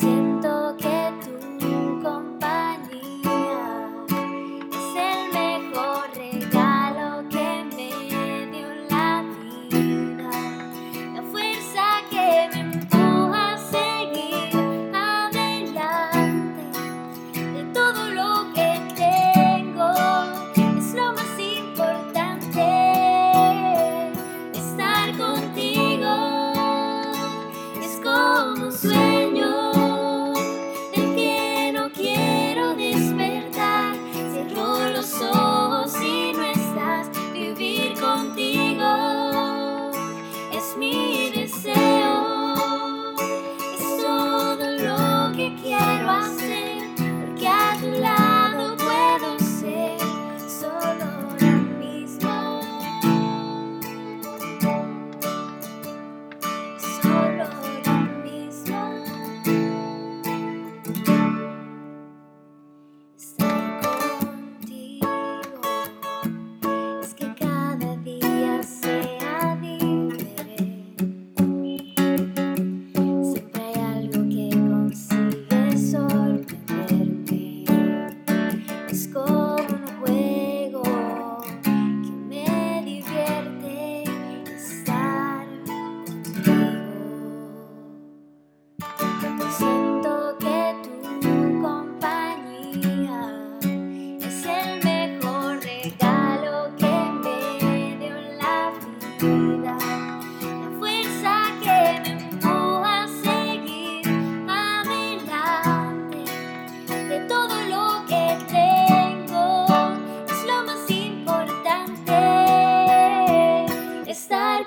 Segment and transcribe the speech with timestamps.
[0.00, 0.45] sit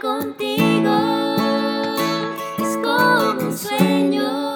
[0.00, 1.36] contigo
[2.58, 4.47] es como un sueño.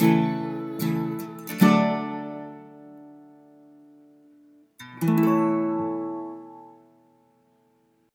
[0.00, 0.39] Thank you.